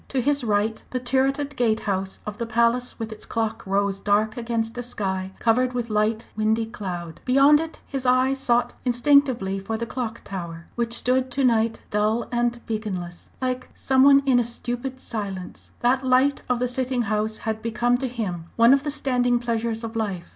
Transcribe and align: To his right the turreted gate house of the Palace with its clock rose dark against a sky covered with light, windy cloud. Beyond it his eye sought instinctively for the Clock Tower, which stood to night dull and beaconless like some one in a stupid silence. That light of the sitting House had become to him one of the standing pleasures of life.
To 0.07 0.19
his 0.19 0.43
right 0.43 0.81
the 0.89 0.99
turreted 0.99 1.55
gate 1.55 1.81
house 1.81 2.21
of 2.25 2.39
the 2.39 2.47
Palace 2.47 2.97
with 2.97 3.11
its 3.11 3.23
clock 3.27 3.61
rose 3.67 3.99
dark 3.99 4.35
against 4.35 4.75
a 4.79 4.81
sky 4.81 5.29
covered 5.37 5.73
with 5.73 5.91
light, 5.91 6.27
windy 6.35 6.65
cloud. 6.65 7.19
Beyond 7.23 7.59
it 7.59 7.79
his 7.85 8.03
eye 8.03 8.33
sought 8.33 8.73
instinctively 8.83 9.59
for 9.59 9.77
the 9.77 9.85
Clock 9.85 10.23
Tower, 10.23 10.65
which 10.73 10.93
stood 10.95 11.29
to 11.29 11.43
night 11.43 11.81
dull 11.91 12.27
and 12.31 12.65
beaconless 12.65 13.29
like 13.43 13.69
some 13.75 14.01
one 14.01 14.23
in 14.25 14.39
a 14.39 14.43
stupid 14.43 14.99
silence. 14.99 15.69
That 15.81 16.03
light 16.03 16.41
of 16.49 16.57
the 16.57 16.67
sitting 16.67 17.03
House 17.03 17.37
had 17.37 17.61
become 17.61 17.95
to 17.99 18.07
him 18.07 18.45
one 18.55 18.73
of 18.73 18.81
the 18.81 18.89
standing 18.89 19.37
pleasures 19.37 19.83
of 19.83 19.95
life. 19.95 20.29